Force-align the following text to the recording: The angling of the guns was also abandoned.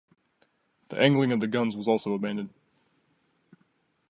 The 0.89 0.97
angling 0.99 1.31
of 1.31 1.41
the 1.41 1.47
guns 1.47 1.75
was 1.77 1.87
also 1.87 2.15
abandoned. 2.15 2.49